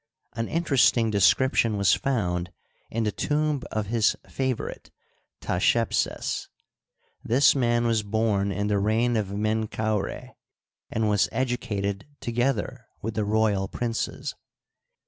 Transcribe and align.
An 0.33 0.47
interesting 0.47 1.11
description 1.11 1.77
was 1.77 1.93
found 1.93 2.51
in 2.89 3.03
the 3.03 3.11
tomb 3.11 3.61
of 3.69 3.85
his 3.85 4.15
favorite, 4.27 4.89
Ptahshepses, 5.41 6.47
This 7.23 7.53
man 7.53 7.85
was 7.85 8.01
bom 8.01 8.51
in 8.51 8.65
the 8.65 8.79
reign 8.79 9.15
of 9.15 9.27
Menkaura, 9.27 10.33
and 10.89 11.07
was 11.07 11.29
educated 11.31 12.07
together 12.19 12.87
with 13.03 13.13
the 13.13 13.23
royal 13.25 13.67
princes. 13.67 14.33